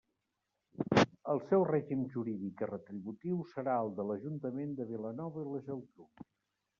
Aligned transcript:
El 1.33 1.41
seu 1.49 1.65
règim 1.71 1.99
jurídic 2.15 2.63
i 2.65 2.69
retributiu 2.71 3.37
serà 3.51 3.75
el 3.83 3.93
de 3.99 4.07
l'Ajuntament 4.13 4.73
de 4.81 4.89
Vilanova 4.93 5.45
i 5.45 5.49
la 5.51 5.63
Geltrú. 5.69 6.09